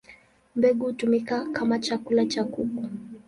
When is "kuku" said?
2.43-2.89